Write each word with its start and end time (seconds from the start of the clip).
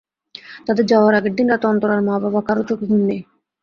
তাদের 0.67 0.85
যাওয়ার 0.87 1.13
আগের 1.15 1.33
দিন 1.37 1.47
রাতে 1.49 1.65
অন্তরার 1.67 2.01
মা-বাবার 2.07 2.43
কারও 2.47 2.67
চোখে 2.69 2.85
ঘুম 2.85 3.01
নেই। 3.09 3.21